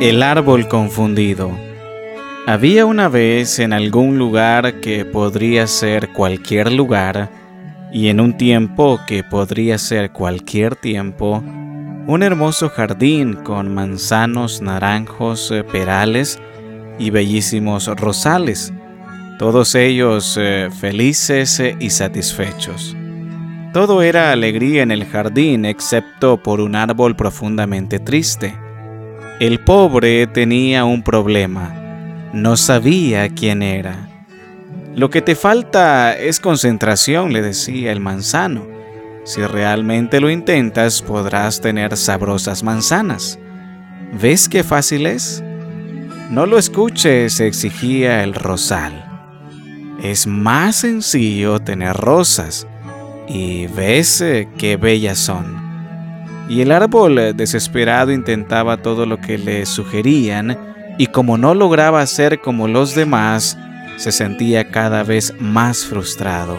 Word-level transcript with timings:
El 0.00 0.22
árbol 0.22 0.68
confundido. 0.68 1.58
Había 2.46 2.84
una 2.84 3.08
vez 3.08 3.58
en 3.58 3.72
algún 3.72 4.18
lugar 4.18 4.82
que 4.82 5.06
podría 5.06 5.66
ser 5.66 6.12
cualquier 6.12 6.70
lugar, 6.70 7.30
y 7.94 8.08
en 8.08 8.20
un 8.20 8.36
tiempo 8.36 9.00
que 9.06 9.24
podría 9.24 9.78
ser 9.78 10.12
cualquier 10.12 10.76
tiempo, 10.76 11.42
un 12.06 12.22
hermoso 12.22 12.68
jardín 12.68 13.36
con 13.36 13.72
manzanos, 13.72 14.60
naranjos, 14.60 15.50
eh, 15.50 15.64
perales 15.64 16.38
y 16.98 17.08
bellísimos 17.08 17.86
rosales, 17.86 18.74
todos 19.38 19.74
ellos 19.74 20.36
eh, 20.38 20.68
felices 20.78 21.58
eh, 21.58 21.74
y 21.80 21.88
satisfechos. 21.88 22.94
Todo 23.72 24.02
era 24.02 24.30
alegría 24.30 24.82
en 24.82 24.90
el 24.90 25.06
jardín 25.06 25.64
excepto 25.64 26.36
por 26.42 26.60
un 26.60 26.76
árbol 26.76 27.16
profundamente 27.16 27.98
triste 27.98 28.65
el 29.38 29.60
pobre 29.60 30.26
tenía 30.26 30.86
un 30.86 31.02
problema. 31.02 31.74
No 32.32 32.56
sabía 32.56 33.28
quién 33.28 33.62
era. 33.62 34.08
Lo 34.94 35.10
que 35.10 35.20
te 35.20 35.34
falta 35.34 36.16
es 36.16 36.40
concentración, 36.40 37.34
le 37.34 37.42
decía 37.42 37.92
el 37.92 38.00
manzano. 38.00 38.66
Si 39.24 39.42
realmente 39.42 40.20
lo 40.20 40.30
intentas, 40.30 41.02
podrás 41.02 41.60
tener 41.60 41.98
sabrosas 41.98 42.62
manzanas. 42.62 43.38
¿Ves 44.18 44.48
qué 44.48 44.64
fácil 44.64 45.04
es? 45.04 45.44
No 46.30 46.46
lo 46.46 46.56
escuches, 46.56 47.38
exigía 47.40 48.24
el 48.24 48.32
rosal. 48.32 49.04
Es 50.02 50.26
más 50.26 50.76
sencillo 50.76 51.58
tener 51.58 51.94
rosas. 51.94 52.66
Y 53.28 53.66
ves 53.66 54.24
qué 54.56 54.78
bellas 54.78 55.18
son. 55.18 55.65
Y 56.48 56.60
el 56.60 56.70
árbol 56.70 57.18
eh, 57.18 57.32
desesperado 57.32 58.12
intentaba 58.12 58.76
todo 58.76 59.04
lo 59.04 59.20
que 59.20 59.36
le 59.36 59.66
sugerían 59.66 60.56
y 60.98 61.08
como 61.08 61.36
no 61.36 61.54
lograba 61.54 62.06
ser 62.06 62.40
como 62.40 62.68
los 62.68 62.94
demás, 62.94 63.58
se 63.96 64.12
sentía 64.12 64.70
cada 64.70 65.02
vez 65.02 65.34
más 65.40 65.84
frustrado. 65.84 66.58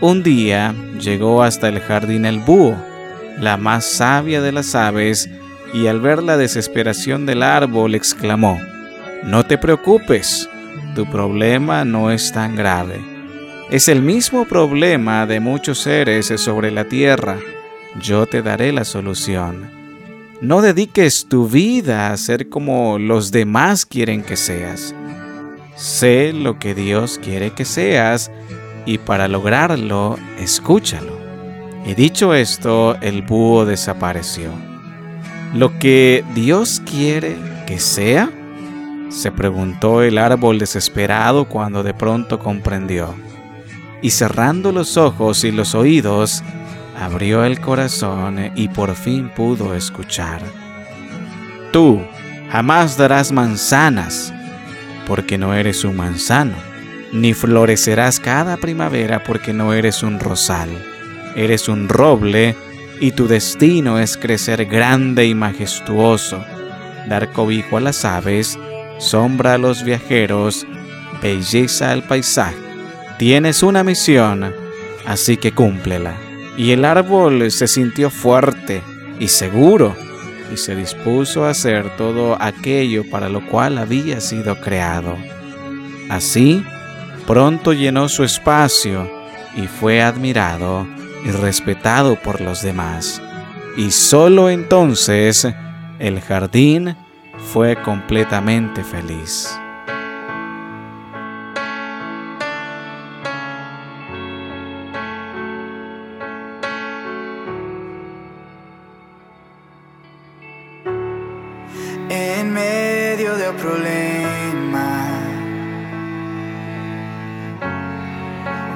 Un 0.00 0.22
día 0.22 0.74
llegó 1.00 1.42
hasta 1.42 1.68
el 1.68 1.80
jardín 1.80 2.24
el 2.24 2.40
búho, 2.40 2.76
la 3.38 3.56
más 3.56 3.84
sabia 3.84 4.40
de 4.40 4.52
las 4.52 4.74
aves, 4.74 5.28
y 5.74 5.88
al 5.88 6.00
ver 6.00 6.22
la 6.22 6.36
desesperación 6.36 7.26
del 7.26 7.42
árbol 7.42 7.94
exclamó, 7.94 8.60
No 9.24 9.44
te 9.44 9.58
preocupes, 9.58 10.48
tu 10.94 11.06
problema 11.06 11.84
no 11.84 12.10
es 12.10 12.32
tan 12.32 12.56
grave. 12.56 13.00
Es 13.70 13.88
el 13.88 14.02
mismo 14.02 14.44
problema 14.44 15.26
de 15.26 15.40
muchos 15.40 15.78
seres 15.78 16.26
sobre 16.36 16.70
la 16.70 16.84
tierra 16.84 17.38
yo 18.00 18.26
te 18.26 18.42
daré 18.42 18.72
la 18.72 18.84
solución. 18.84 19.70
No 20.40 20.60
dediques 20.60 21.26
tu 21.28 21.48
vida 21.48 22.12
a 22.12 22.16
ser 22.16 22.48
como 22.48 22.98
los 22.98 23.32
demás 23.32 23.86
quieren 23.86 24.22
que 24.22 24.36
seas. 24.36 24.94
Sé 25.76 26.32
lo 26.32 26.58
que 26.58 26.74
Dios 26.74 27.18
quiere 27.22 27.50
que 27.50 27.64
seas 27.64 28.30
y 28.84 28.98
para 28.98 29.28
lograrlo, 29.28 30.18
escúchalo. 30.38 31.16
Y 31.86 31.94
dicho 31.94 32.34
esto, 32.34 32.96
el 33.00 33.22
búho 33.22 33.64
desapareció. 33.64 34.50
¿Lo 35.54 35.78
que 35.78 36.24
Dios 36.34 36.82
quiere 36.84 37.36
que 37.66 37.78
sea? 37.78 38.30
se 39.08 39.30
preguntó 39.30 40.02
el 40.02 40.18
árbol 40.18 40.58
desesperado 40.58 41.48
cuando 41.48 41.82
de 41.82 41.94
pronto 41.94 42.38
comprendió. 42.38 43.14
Y 44.02 44.10
cerrando 44.10 44.72
los 44.72 44.96
ojos 44.96 45.44
y 45.44 45.52
los 45.52 45.74
oídos, 45.74 46.42
abrió 46.98 47.44
el 47.44 47.60
corazón 47.60 48.52
y 48.54 48.68
por 48.68 48.94
fin 48.94 49.28
pudo 49.28 49.74
escuchar. 49.74 50.42
Tú 51.72 52.02
jamás 52.50 52.96
darás 52.96 53.32
manzanas, 53.32 54.32
porque 55.06 55.38
no 55.38 55.54
eres 55.54 55.84
un 55.84 55.96
manzano, 55.96 56.54
ni 57.12 57.34
florecerás 57.34 58.18
cada 58.18 58.56
primavera 58.56 59.22
porque 59.22 59.52
no 59.52 59.72
eres 59.72 60.02
un 60.02 60.18
rosal. 60.18 60.70
Eres 61.36 61.68
un 61.68 61.88
roble 61.88 62.56
y 62.98 63.12
tu 63.12 63.28
destino 63.28 63.98
es 63.98 64.16
crecer 64.16 64.64
grande 64.64 65.26
y 65.26 65.34
majestuoso, 65.34 66.42
dar 67.08 67.30
cobijo 67.32 67.76
a 67.76 67.80
las 67.80 68.04
aves, 68.06 68.58
sombra 68.98 69.54
a 69.54 69.58
los 69.58 69.84
viajeros, 69.84 70.66
belleza 71.22 71.92
al 71.92 72.02
paisaje. 72.04 72.56
Tienes 73.18 73.62
una 73.62 73.84
misión, 73.84 74.52
así 75.06 75.36
que 75.36 75.52
cúmplela. 75.52 76.25
Y 76.56 76.72
el 76.72 76.84
árbol 76.84 77.50
se 77.50 77.68
sintió 77.68 78.10
fuerte 78.10 78.82
y 79.18 79.28
seguro 79.28 79.94
y 80.52 80.56
se 80.56 80.74
dispuso 80.74 81.44
a 81.44 81.50
hacer 81.50 81.96
todo 81.96 82.40
aquello 82.40 83.08
para 83.10 83.28
lo 83.28 83.46
cual 83.46 83.78
había 83.78 84.20
sido 84.20 84.60
creado. 84.60 85.16
Así, 86.08 86.64
pronto 87.26 87.72
llenó 87.72 88.08
su 88.08 88.24
espacio 88.24 89.10
y 89.56 89.66
fue 89.66 90.02
admirado 90.02 90.86
y 91.24 91.30
respetado 91.30 92.16
por 92.16 92.40
los 92.40 92.62
demás. 92.62 93.20
Y 93.76 93.90
sólo 93.90 94.48
entonces 94.48 95.46
el 95.98 96.20
jardín 96.20 96.96
fue 97.52 97.76
completamente 97.82 98.84
feliz. 98.84 99.58
Problema. 113.52 114.88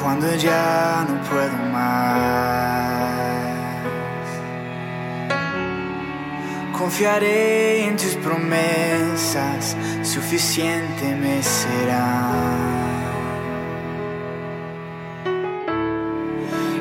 Cuando 0.00 0.34
ya 0.36 1.06
no 1.08 1.22
puedo 1.28 1.56
más. 1.72 2.02
Confiaré 6.78 7.84
en 7.86 7.96
tus 7.96 8.14
promesas, 8.16 9.76
suficiente 10.02 11.14
me 11.14 11.42
será. 11.42 12.30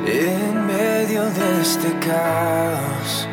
En 0.08 0.66
medio 0.66 1.24
de 1.30 1.62
este 1.62 1.90
caos 2.00 3.28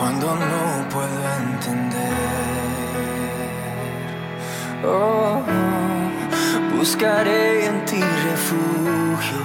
cuando 0.00 0.34
no 0.34 0.88
puedo 0.88 1.20
entender. 1.44 2.08
Oh, 4.82 5.42
buscaré 6.74 7.66
en 7.66 7.84
ti 7.84 8.00
refugio 8.30 9.42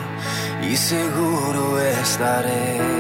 y 0.64 0.78
seguro 0.78 1.78
estaré. 1.82 2.95